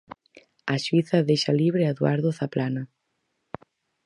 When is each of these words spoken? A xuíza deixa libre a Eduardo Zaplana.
A 0.73 0.75
xuíza 0.83 1.25
deixa 1.29 1.57
libre 1.61 1.83
a 1.85 1.91
Eduardo 1.95 2.29
Zaplana. 2.39 2.83